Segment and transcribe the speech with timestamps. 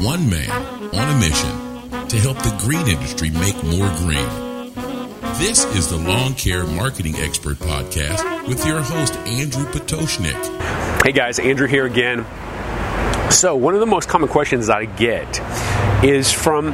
[0.00, 4.72] One man on a mission to help the green industry make more green.
[5.36, 11.02] This is the Lawn Care Marketing Expert Podcast with your host, Andrew Potoshnik.
[11.04, 12.24] Hey guys, Andrew here again.
[13.30, 15.38] So, one of the most common questions I get
[16.02, 16.72] is from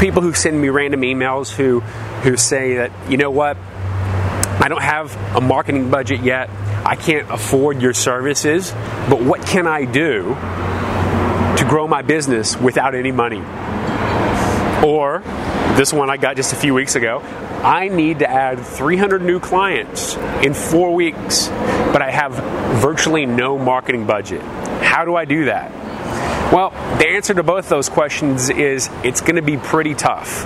[0.00, 4.82] people who send me random emails who, who say that, you know what, I don't
[4.82, 6.50] have a marketing budget yet.
[6.84, 8.72] I can't afford your services,
[9.08, 10.36] but what can I do
[11.58, 13.40] to grow my business without any money?
[14.86, 15.22] Or
[15.76, 17.20] this one I got just a few weeks ago.
[17.62, 22.32] I need to add 300 new clients in four weeks, but I have
[22.80, 24.40] virtually no marketing budget.
[24.82, 25.72] How do I do that?
[26.52, 30.44] Well, the answer to both those questions is it's going to be pretty tough.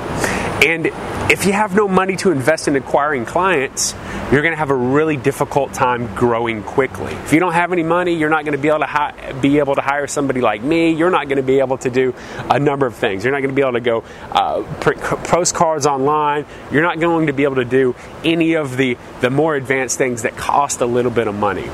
[0.64, 0.86] And
[1.32, 3.94] if you have no money to invest in acquiring clients,
[4.30, 7.12] you're going to have a really difficult time growing quickly.
[7.12, 9.58] If you don't have any money, you're not going to be able to hi- be
[9.58, 10.92] able to hire somebody like me.
[10.92, 12.14] You're not going to be able to do
[12.48, 13.24] a number of things.
[13.24, 16.46] You're not going to be able to go uh, print postcards online.
[16.70, 20.22] You're not going to be able to do any of the the more advanced things
[20.22, 21.66] that cost a little bit of money.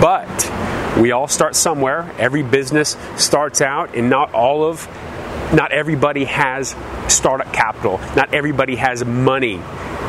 [0.00, 0.28] But
[0.98, 2.12] we all start somewhere.
[2.18, 4.88] Every business starts out, and not all of
[5.52, 6.76] not everybody has
[7.08, 7.98] startup capital.
[8.14, 9.56] Not everybody has money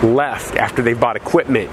[0.04, 1.72] left after they've bought equipment,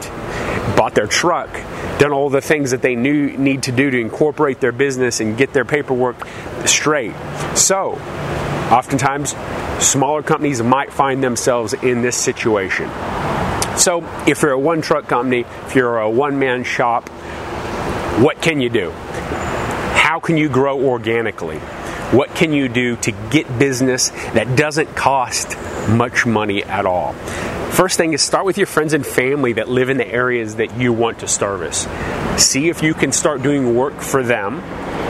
[0.77, 1.53] bought their truck,
[1.98, 5.37] done all the things that they knew, need to do to incorporate their business and
[5.37, 6.17] get their paperwork
[6.64, 7.14] straight.
[7.55, 7.92] So,
[8.70, 9.34] oftentimes,
[9.84, 12.89] smaller companies might find themselves in this situation.
[13.77, 17.09] So, if you're a one truck company, if you're a one man shop,
[18.20, 18.91] what can you do?
[18.91, 21.61] How can you grow organically?
[22.12, 25.57] What can you do to get business that doesn't cost
[25.89, 27.15] much money at all?
[27.73, 30.79] First thing is start with your friends and family that live in the areas that
[30.79, 31.89] you want to service.
[32.41, 34.61] See if you can start doing work for them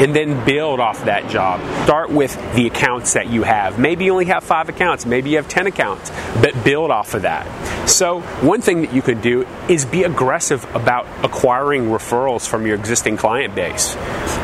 [0.01, 1.61] and then build off that job.
[1.85, 3.79] Start with the accounts that you have.
[3.79, 7.23] Maybe you only have five accounts, maybe you have 10 accounts, but build off of
[7.23, 7.47] that.
[7.89, 12.75] So, one thing that you could do is be aggressive about acquiring referrals from your
[12.75, 13.97] existing client base.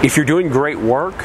[0.05, 1.25] If you're doing great work,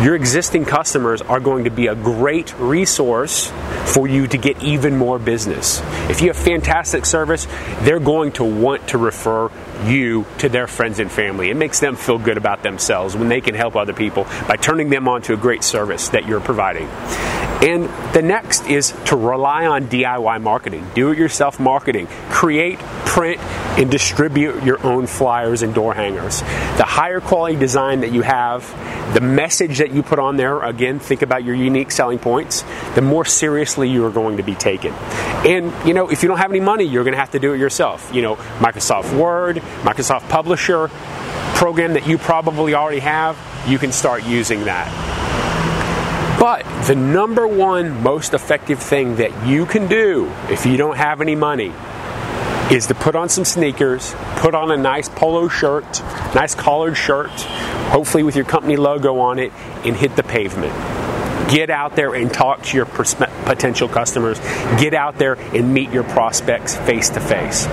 [0.00, 3.52] your existing customers are going to be a great resource
[3.86, 5.80] for you to get even more business.
[6.08, 7.46] If you have fantastic service,
[7.80, 9.50] they're going to want to refer
[9.84, 11.50] you to their friends and family.
[11.50, 14.88] It makes them feel good about themselves when they can help other people by turning
[14.90, 16.88] them on to a great service that you're providing.
[17.62, 22.08] And the next is to rely on DIY marketing, do it yourself marketing.
[22.28, 23.40] Create, print,
[23.78, 26.40] and distribute your own flyers and door hangers.
[26.40, 28.68] The higher quality design that you have,
[29.14, 32.64] the message that you put on there, again, think about your unique selling points,
[32.96, 34.92] the more seriously you are going to be taken.
[34.92, 37.52] And, you know, if you don't have any money, you're going to have to do
[37.52, 38.12] it yourself.
[38.12, 40.88] You know, Microsoft Word, Microsoft Publisher,
[41.54, 45.11] program that you probably already have, you can start using that.
[46.42, 51.20] But the number one most effective thing that you can do if you don't have
[51.20, 51.72] any money
[52.68, 55.84] is to put on some sneakers, put on a nice polo shirt,
[56.34, 59.52] nice collared shirt, hopefully with your company logo on it,
[59.84, 60.72] and hit the pavement.
[61.48, 64.40] Get out there and talk to your potential customers.
[64.80, 67.68] Get out there and meet your prospects face to face.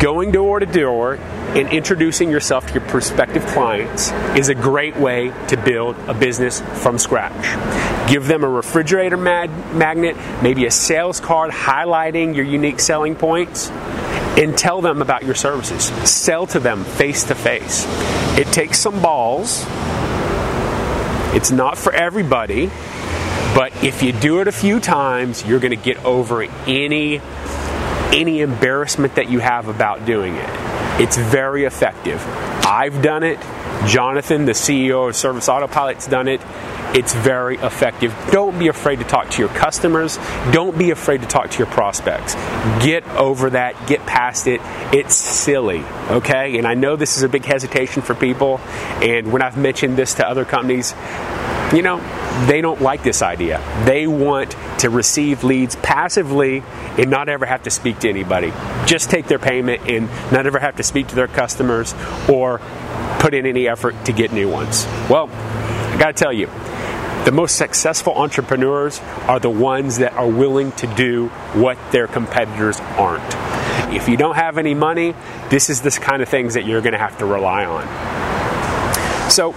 [0.00, 5.30] Going door to door and introducing yourself to your prospective clients is a great way
[5.48, 8.10] to build a business from scratch.
[8.10, 13.68] Give them a refrigerator mag- magnet, maybe a sales card highlighting your unique selling points,
[14.38, 15.84] and tell them about your services.
[16.10, 17.84] Sell to them face to face.
[18.38, 19.66] It takes some balls.
[21.36, 22.70] It's not for everybody,
[23.54, 27.20] but if you do it a few times, you're going to get over any
[28.12, 30.48] any embarrassment that you have about doing it.
[31.00, 32.22] It's very effective.
[32.66, 33.38] I've done it.
[33.86, 36.40] Jonathan, the CEO of Service Autopilot's done it.
[36.92, 38.12] It's very effective.
[38.32, 40.18] Don't be afraid to talk to your customers.
[40.50, 42.34] Don't be afraid to talk to your prospects.
[42.84, 43.86] Get over that.
[43.86, 44.60] Get past it.
[44.92, 46.58] It's silly, okay?
[46.58, 48.58] And I know this is a big hesitation for people.
[49.00, 50.92] And when I've mentioned this to other companies,
[51.72, 51.98] you know,
[52.46, 53.62] they don't like this idea.
[53.84, 56.62] They want to receive leads passively
[56.98, 58.52] and not ever have to speak to anybody.
[58.86, 61.94] Just take their payment and not ever have to speak to their customers
[62.28, 62.60] or
[63.20, 64.84] put in any effort to get new ones.
[65.08, 66.46] Well, I got to tell you,
[67.24, 72.80] the most successful entrepreneurs are the ones that are willing to do what their competitors
[72.80, 73.94] aren't.
[73.94, 75.14] If you don't have any money,
[75.50, 79.30] this is the kind of things that you're going to have to rely on.
[79.30, 79.52] So,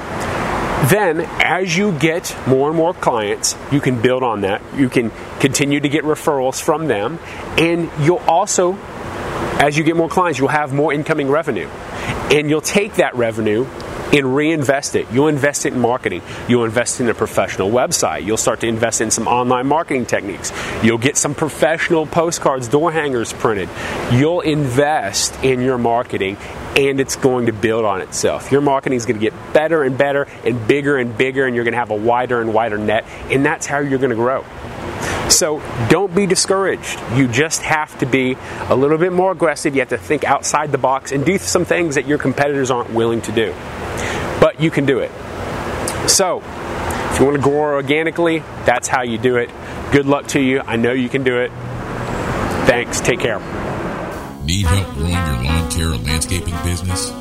[0.90, 4.62] then, as you get more and more clients, you can build on that.
[4.76, 7.20] You can continue to get referrals from them,
[7.58, 8.78] and you'll also,
[9.60, 11.68] as you get more clients, you'll have more incoming revenue.
[12.32, 13.66] And you'll take that revenue
[14.14, 15.08] and reinvest it.
[15.12, 16.22] You'll invest it in marketing.
[16.48, 18.26] You'll invest in a professional website.
[18.26, 20.54] You'll start to invest in some online marketing techniques.
[20.84, 23.70] You'll get some professional postcards, door hangers printed.
[24.12, 26.38] You'll invest in your marketing
[26.76, 28.52] and it's going to build on itself.
[28.52, 31.64] Your marketing is going to get better and better and bigger and bigger, and you're
[31.64, 34.44] going to have a wider and wider net, and that's how you're going to grow.
[35.30, 37.00] So don't be discouraged.
[37.16, 38.38] You just have to be
[38.70, 39.76] a little bit more aggressive.
[39.76, 42.92] You have to think outside the box and do some things that your competitors aren't
[42.92, 43.54] willing to do.
[44.40, 45.12] But you can do it.
[46.10, 46.42] So,
[47.12, 49.50] if you want to grow organically, that's how you do it.
[49.92, 50.62] Good luck to you.
[50.62, 51.52] I know you can do it.
[52.66, 53.02] Thanks.
[53.02, 53.40] Take care.
[54.46, 57.12] Need help growing your lawn care or landscaping business?